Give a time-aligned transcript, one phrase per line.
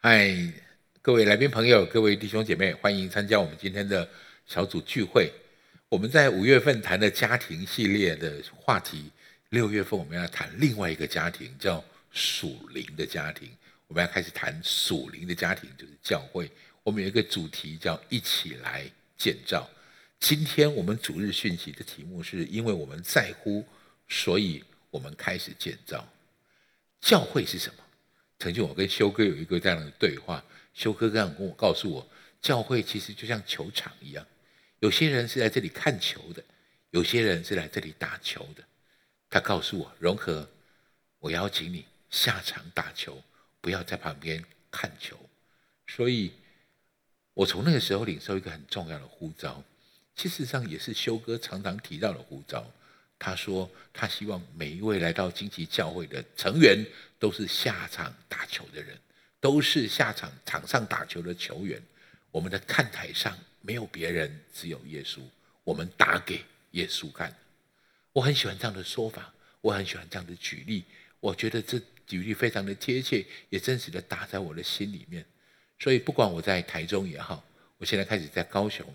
[0.00, 0.32] 嗨，
[1.02, 4.08] 各位来宾朋友，各位弟兄姐妹，欢迎参加我们今天的
[4.46, 5.28] 小组聚会。
[5.88, 9.10] 我们在五月份谈的家庭系列的话题，
[9.48, 13.50] 六月份我们要谈另外一个家庭，叫属灵的家庭。
[13.88, 16.48] 我们要开始谈属灵的家庭，就是教会。
[16.84, 19.68] 我们有一个主题叫“一起来建造”。
[20.20, 23.66] 今天我们主日讯息的题目是因为我们在乎，
[24.08, 24.62] 所以
[24.92, 26.08] 我们开始建造。
[27.00, 27.82] 教会是什么？
[28.38, 32.08] 曾经我跟修哥有一个这样的对话，修哥这样跟我告诉我，
[32.40, 34.26] 教会其实就像球场一样，
[34.80, 36.44] 有些人是来这里看球的，
[36.90, 38.62] 有些人是来这里打球的。
[39.28, 40.48] 他告诉我，融合，
[41.18, 43.22] 我邀请你下场打球，
[43.60, 45.18] 不要在旁边看球。
[45.88, 46.32] 所以，
[47.34, 49.62] 我从那个时候领受一个很重要的呼召，
[50.14, 52.70] 其实上也是修哥常常提到的呼召。
[53.18, 56.78] 他说：“他希望每一位来到荆棘教会的成员
[57.18, 58.96] 都是下场打球的人，
[59.40, 61.82] 都是下场场上打球的球员。
[62.30, 65.18] 我们的看台上没有别人，只有耶稣。
[65.64, 67.34] 我们打给耶稣看。
[68.12, 70.84] 我很喜欢这样的说法，我很喜欢这样的举例。
[71.18, 75.26] 我觉得这举例非常的贴切，也真实的打在我的心里面。
[75.80, 77.44] 所以，不管我在台中也好，
[77.78, 78.86] 我现在开始在高雄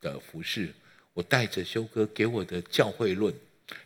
[0.00, 0.72] 的服饰，
[1.14, 3.34] 我带着修哥给我的教会论。”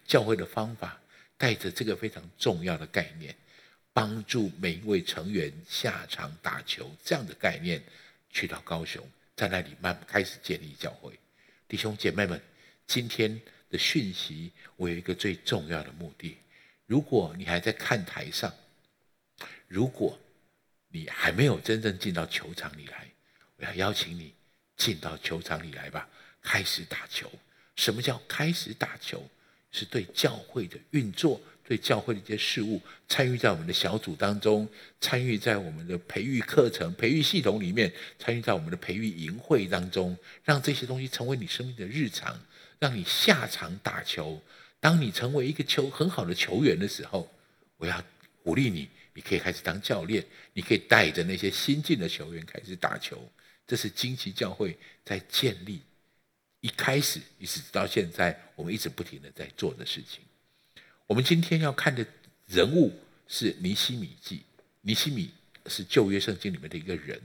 [0.06, 1.00] 教会的方法
[1.36, 3.34] 带着这个非常重要的概念，
[3.92, 7.82] 帮助每一位成员下场打球，这样的概念
[8.30, 11.18] 去到高雄，在那里慢慢开始建立教会。
[11.68, 12.40] 弟兄姐妹们，
[12.86, 16.36] 今天的讯息我有一个最重要的目的：
[16.86, 18.52] 如果你还在看台上，
[19.66, 20.18] 如果
[20.88, 23.10] 你还没有真正进到球场里来，
[23.56, 24.32] 我要邀请你
[24.76, 26.08] 进到球场里来吧，
[26.40, 27.30] 开始打球。
[27.74, 29.28] 什么叫开始打球？
[29.76, 31.38] 是对教会的运作，
[31.68, 34.66] 对教会的一些事物，参与在我们的小组当中，
[35.02, 42.40] 参与在我们的培育课程、培育系统里面，参与在我们的培育营会当中，让这些东西成为你生命的日常，
[42.78, 44.40] 让你下场打球。
[44.80, 47.30] 当你成为一个球很好的球员的时候，
[47.76, 48.02] 我要
[48.42, 50.24] 鼓励你，你可以开始当教练，
[50.54, 53.30] 你可以带着那些新进的球员开始打球。
[53.66, 55.82] 这是惊奇教会在建立。
[56.66, 60.20] 一开始一直到现在，我们一直不停的在做的事情。
[61.06, 62.04] 我们今天要看的
[62.46, 62.92] 人物
[63.28, 64.42] 是尼西米记。
[64.80, 65.30] 尼西米
[65.66, 67.20] 是旧约圣经里面的一个人，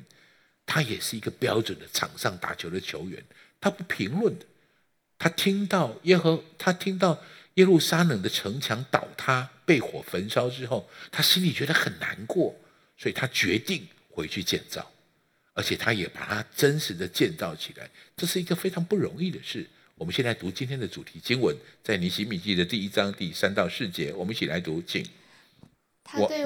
[0.64, 3.24] 他也是一个标准的场上打球的球员。
[3.60, 4.46] 他不评论的，
[5.18, 7.20] 他听到耶和他听到
[7.56, 12.56] 耶路撒冷的城墙倒塌、被火焚烧之后，他心里觉得很难过，
[12.96, 14.92] 所以他决定回去建造。
[15.54, 19.68] 而且他也把它真实的建造起来，这是一个非常不容易的事。
[19.96, 25.06] 我们现在读今天的主题经文，在尼西米记的第一章第三到四节，我们一起来读，请。
[26.04, 26.44] 他对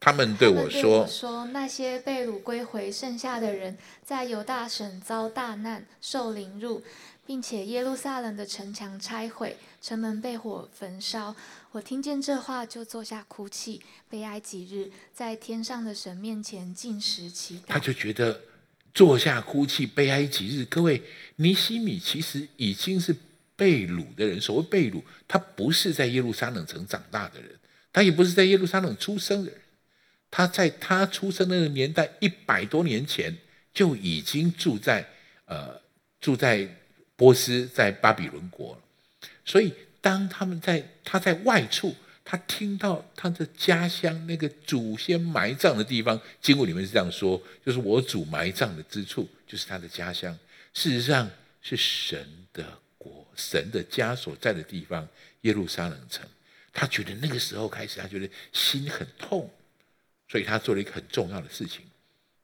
[0.00, 6.82] 他们对我说：“说那些被掳归回剩下的人，在犹大省遭大难，受凌辱。”
[7.26, 11.36] 并且耶路撒冷的城墙拆毁，城门被火焚烧。
[11.70, 17.62] 我听见这话，就坐下哭泣，悲哀几日，在天上的神面前进食祈祷。
[17.68, 18.40] 他就觉得
[18.92, 20.64] 坐下哭泣，悲哀几日。
[20.64, 21.00] 各位，
[21.36, 23.14] 尼西米其实已经是
[23.54, 24.40] 被掳的人。
[24.40, 27.52] 所谓被掳，他不是在耶路撒冷城长大的人，
[27.92, 29.60] 他也不是在耶路撒冷出生的人。
[30.30, 33.36] 他在他出生那个年代，一百多年前
[33.74, 35.08] 就已经住在
[35.46, 35.80] 呃
[36.20, 36.68] 住在。
[37.20, 38.80] 波斯在巴比伦国，
[39.44, 50.32] 所以当他们在他在外处，他听到他的家乡那个祖先埋葬的地方，经文里面是这样说：，就是我祖埋葬的之处，就是他的家乡。
[50.72, 51.30] 事实上
[51.60, 52.64] 是神的
[52.96, 55.06] 国，神的家所在的地方——
[55.42, 56.26] 耶路撒冷城。
[56.72, 59.50] 他觉得那个时候开始，他觉得心很痛，
[60.30, 61.82] 所以他做了一个很重要的事情，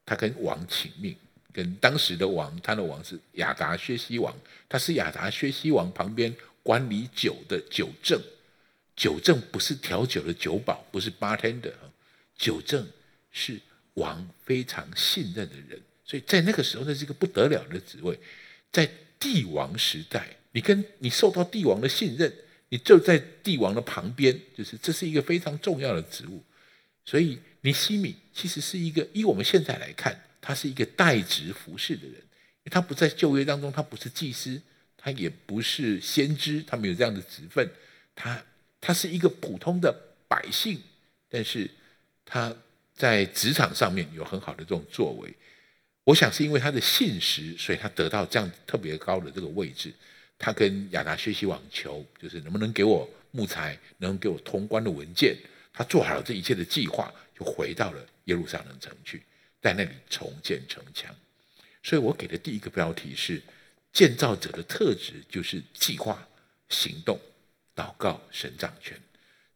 [0.05, 1.15] 他跟王请命。
[1.53, 4.37] 跟当时的王，他的王是亚达薛西王，
[4.69, 8.21] 他是亚达薛西王旁边管理酒的酒政，
[8.95, 11.73] 酒政不是调酒的酒保，不是 bartender，
[12.37, 12.87] 酒政
[13.33, 13.59] 是
[13.95, 18.19] 王非常信任的人，所以在那个时候，那是一个不得了的职位。
[18.71, 18.87] 在
[19.19, 22.31] 帝王时代，你跟你受到帝王的信任，
[22.69, 26.43] 你就在帝王的旁边，就是这是一个非常重要的职务。
[27.07, 30.23] 所以尼西米其实是一个，以我们现在来看。
[30.41, 32.15] 他是一个代职服侍的人，
[32.71, 34.63] 他不在旧约当中，他不是祭司，
[34.97, 37.69] 他也不是先知，他没有这样的职分，
[38.15, 38.41] 他
[38.81, 39.93] 他是一个普通的
[40.29, 40.81] 百姓，
[41.29, 41.69] 但是
[42.25, 42.55] 他
[42.95, 45.35] 在职场上面有很好的这种作为。
[46.05, 49.93] 我想是因为他的信实，所以他得到这样特别高的这个位置。
[50.39, 55.37] 他跟亚达学习网球，就是能不能给我木材，能给我通关的文件。
[55.73, 59.23] 他做好了这一切的计划，就回到了耶路撒冷城去。
[59.61, 61.15] 在那里重建城墙。
[61.83, 63.43] 所以我给的第一个标题是：
[63.93, 66.27] 建造者的特质就是计划、
[66.69, 67.21] 行动、
[67.75, 69.01] 祷告、神掌权。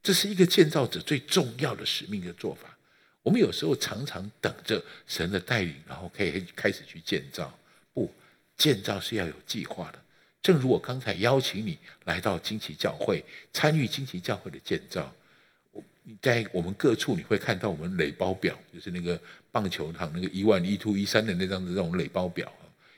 [0.03, 2.77] 这是一个建造者最重要的使命的做法。
[3.23, 7.57] 我们有时候常常等着神的带领，然后可以开始去建造。
[7.93, 8.13] 不，
[8.57, 10.03] 建造是要有计划的。
[10.43, 13.23] 正如我刚才邀请你来到惊奇教会，
[13.53, 15.15] 参与惊奇教会的建造。
[16.03, 19.21] 你在我们各处你会看到我们垒包表，就是那个
[19.53, 22.53] 棒球场那个一万一、two 一三的那张的这种垒包表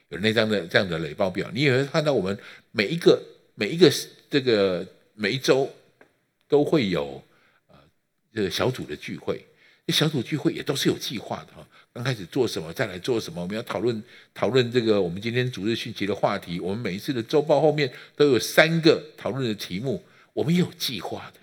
[0.09, 2.39] 有那张的这样的垒包表，你也会看到我们
[2.71, 3.23] 每一个
[3.55, 3.91] 每一个
[4.31, 5.69] 这个每一周
[6.49, 7.23] 都会有
[7.69, 7.77] 呃
[8.33, 9.45] 这个小组的聚会。
[9.89, 14.03] 小组聚会也都是有计划的哈，刚开始做什么，再来做什么，我们要讨论
[14.33, 16.59] 讨论这个我们今天主日讯息的话题。
[16.61, 20.03] 我们每一次的周报后面都有三个讨论的题目，
[20.33, 21.41] 我们有计划的，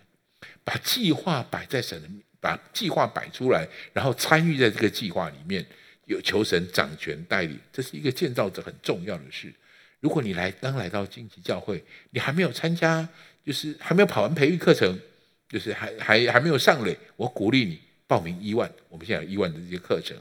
[0.70, 5.66] 把计划摆在神，把计划摆出来，然后参与在这个计划里面，
[6.06, 9.52] 有求神掌权带领，这是一个建造者很重要的事。
[10.00, 13.10] 如果你来刚来到荆棘教会，你还没有参加，
[13.44, 15.00] 就是还没有跑完培育课程，
[15.48, 17.80] 就是还还还没有上垒，我鼓励你。
[18.06, 20.16] 报名一万，我们现在有一万的这些课程。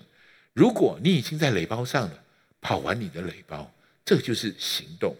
[0.54, 2.22] 如果你已经在垒包上了，
[2.62, 3.70] 跑完你的垒包，
[4.02, 5.14] 这就是行动。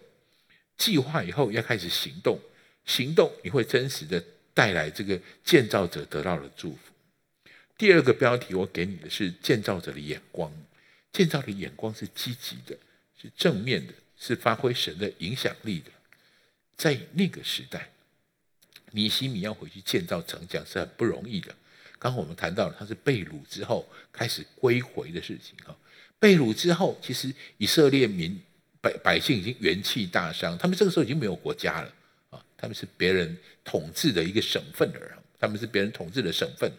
[0.78, 2.38] 计划以后要开始行动，
[2.86, 4.22] 行动你会真实的
[4.58, 6.78] 带来这个建造者得到的祝福。
[7.76, 10.52] 第二个标题我给你的是建造者的眼光，
[11.12, 12.76] 建造的眼光是积极的，
[13.16, 15.92] 是正面的，是发挥神的影响力的。
[16.76, 17.88] 在那个时代，
[18.90, 21.54] 尼西米要回去建造城墙是很不容易的。
[22.00, 25.76] 刚刚我们谈到了他是被掳之后开始归回的事情啊，
[26.18, 28.36] 被掳之后，其实以色列民
[28.80, 31.94] 百百姓已经元气大伤，他们这个时候已经没有国家了，
[32.58, 33.34] 他们是别人
[33.64, 36.70] 统治的一个省份的人，他们是别人统治的省份，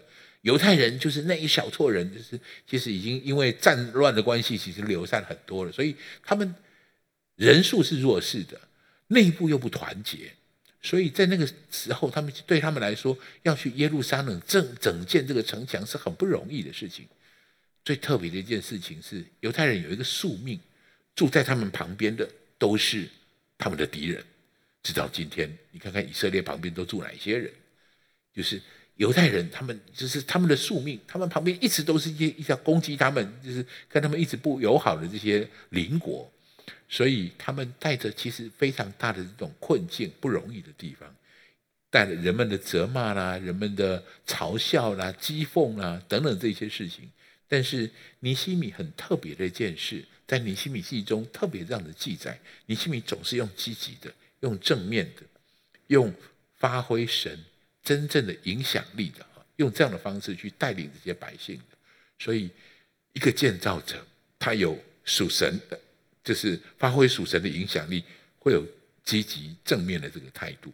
[0.42, 6.54] 犹太人就是那一小撮人，就是其实已经因为战乱的关系，其实流散很多了，所以他们
[7.36, 8.60] 人数是弱势的，
[9.08, 10.34] 内部又不团结。
[10.82, 17.06] 所以在那个时候，他们对他们来说，要去耶路撒冷整整建这个城墙是很不容易的事情。
[17.84, 20.60] 最特别的一件事情是，犹太人有一个宿命，
[21.16, 23.10] 住在他们旁边的都是
[23.58, 24.24] 他们的敌人。
[24.84, 27.52] 直到今天，你看看以色列旁边都住哪些人？
[28.34, 28.62] 就是
[28.96, 36.32] 犹太人，他们就是他们的宿命，他们旁边一直都是一些一条攻击他们，就是跟他们一直不友好的这些邻国。
[36.88, 41.14] 所以他们带着其实非常大的这种困境、不容易的地方，
[41.90, 47.10] 带着人们的责骂啦、人们的嘲笑啦、讥讽啦等等这些事情。
[47.48, 47.90] 但是
[48.20, 54.12] 尼西米很特别的一件事，在尼西米记中特别这样的记载：尼西米总是用积极的、
[54.42, 55.24] 用正面的、
[55.88, 56.14] 用
[56.58, 57.40] 发挥神
[57.84, 59.26] 真正的影响力的，
[59.58, 61.78] 用这样的方式去带领这些百姓的。
[62.18, 62.50] 所以，
[63.14, 64.06] 一个建造者，
[64.38, 65.80] 他有属神的。
[66.22, 68.04] 就是发挥属神的影响力，
[68.38, 68.64] 会有
[69.04, 70.72] 积极正面的这个态度。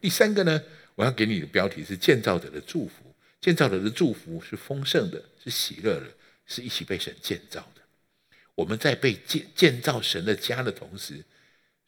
[0.00, 0.60] 第三个呢，
[0.96, 3.14] 我要给你的标题是建造者的祝福。
[3.40, 6.06] 建造者的祝福是丰盛的，是喜乐的，
[6.46, 7.82] 是一起被神建造的。
[8.56, 11.22] 我们在被建建造神的家的同时，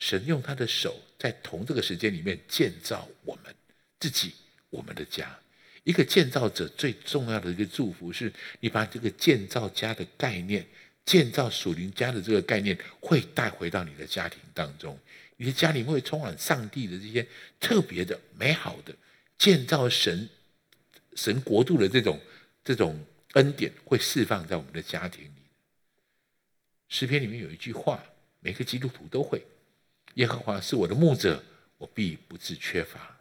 [0.00, 3.54] 神用他的手在同这个时间里面建造我们
[4.00, 4.34] 自己，
[4.70, 5.38] 我们的家。
[5.84, 10.66] 一个建造者最重要的一个祝福是，你把这个建造家的概念。
[11.06, 14.96] 建造属灵家的这个概念会带回到你的家庭当中，
[15.38, 17.26] 你的家里会充满上帝的这些
[17.58, 18.94] 特别的、美好的
[19.36, 20.28] 建造神
[21.16, 22.20] 神国度的这种
[22.62, 25.42] 这种恩典会释放在我们的家庭里。
[26.90, 28.04] 诗篇里面有一句话，
[28.38, 29.42] 每个基督徒都会：
[30.14, 31.42] 耶和华是我的牧者，
[31.78, 33.16] 我必不致缺乏。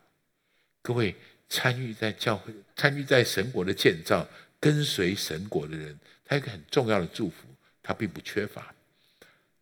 [0.82, 1.16] 各位
[1.48, 4.28] 参与在教会、参与在神国的建造、
[4.60, 7.36] 跟随神国的人，他有一个很重要的祝福。
[7.82, 8.72] 他并不缺乏，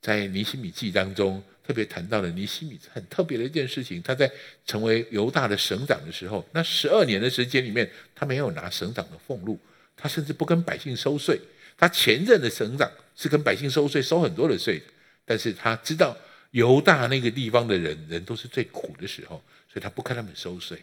[0.02, 4.02] 在尼西米记当中特别谈到了尼西米很特别的一件事情。
[4.02, 4.30] 他在
[4.66, 9.58] 成为犹大的省长的时候，那十二年的时间里面，他没有拿省长的俸禄，
[9.96, 11.40] 他甚至不跟百姓收税。
[11.78, 14.82] 他前任的省长是跟百姓收税，收很多的税，
[15.24, 16.18] 但是他知道
[16.52, 20.82] 犹大那个地方的人人都是最苦的时候，所以他不看他们收税。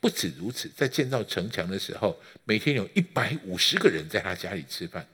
[0.00, 5.06] 不止如此，在建造城墙的时候，每天有一百五十个人在他家里吃饭。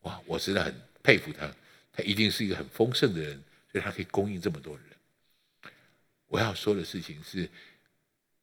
[0.00, 1.54] 哇，我真的很佩服他，
[1.92, 3.34] 他一定是一个很丰盛的人，
[3.70, 4.84] 所以他可以供应这么多人。
[6.28, 7.48] 我要说的事情是，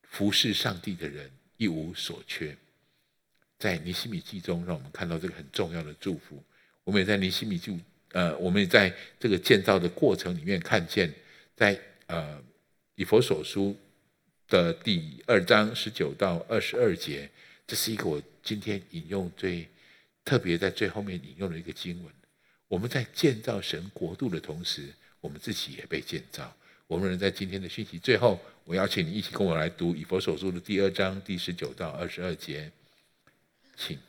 [0.03, 2.55] 服侍上帝的人一无所缺。
[3.57, 6.43] 在尼西米记中，让我们看到这个很重要的祝福。
[6.83, 7.79] 我们也在尼西米记，
[8.15, 11.13] 呃，我们也在这个建造的过程里面看见，
[11.55, 12.41] 在呃
[12.95, 13.75] 以佛所书
[14.47, 17.29] 的第二章十九到二十二节，
[17.67, 19.67] 这是一个我今天引用最。
[20.27, 22.11] 特别在最后面引用的一个经文：
[22.67, 24.89] 我们在建造神国度的同时，
[25.21, 26.51] 我们自己也被建造。
[26.87, 32.71] 我们能在今天的讯息最后，我邀请你一起跟我来读以佛所书的第二章第十九到二十二节，
[33.77, 33.99] 请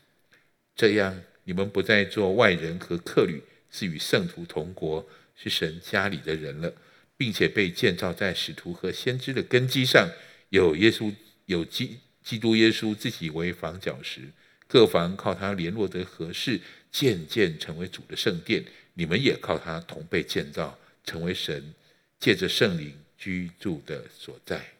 [0.75, 3.43] 这样，你们不再做外人和客旅，
[3.77, 5.07] 是与圣徒同国，
[5.37, 6.73] 是神家里的人了，
[7.15, 10.09] 并且被建造在使徒和先知的根基上，
[10.49, 11.15] 有耶稣，
[11.45, 14.23] 有基基督耶稣自己为房角石，
[14.67, 16.59] 各房靠他联络得合适，
[16.91, 18.65] 渐渐成为主的圣殿。
[18.95, 21.75] 你们也靠他同被建造，成为神。
[22.19, 24.73] 借着圣灵居住的所在，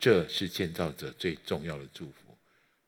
[0.00, 2.34] 这是建造者最重要的祝福。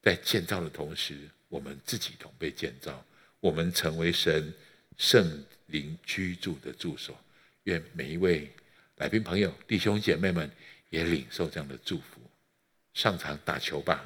[0.01, 3.05] 在建造的同时，我们自己同被建造，
[3.41, 4.55] 我们成为神
[4.97, 7.19] 圣灵居住的住所。
[7.65, 8.51] 愿每一位
[8.97, 10.51] 来宾朋友、弟兄姐妹们
[10.91, 12.21] 也领受这样的祝福。
[12.93, 14.05] 上场打球吧！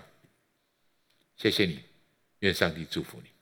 [1.37, 1.81] 谢谢你，
[2.39, 3.38] 愿上帝祝福你。